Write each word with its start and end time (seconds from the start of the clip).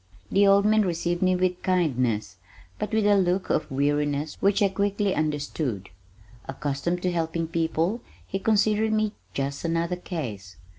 The 0.31 0.47
old 0.47 0.65
man 0.65 0.81
received 0.83 1.21
me 1.21 1.35
with 1.35 1.61
kindness, 1.61 2.37
but 2.79 2.91
with 2.91 3.05
a 3.05 3.15
look 3.15 3.51
of 3.51 3.69
weariness 3.69 4.35
which 4.39 4.63
I 4.63 4.69
quickly 4.69 5.13
understood. 5.13 5.91
Accustomed 6.47 7.03
to 7.03 7.11
helping 7.11 7.47
people 7.47 8.01
he 8.25 8.39
considered 8.39 8.93
me 8.93 9.11
just 9.35 9.63
another 9.63 9.97
"Case." 9.97 10.57